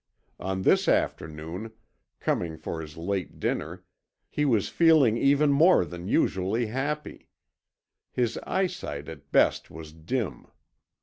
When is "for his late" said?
2.57-3.39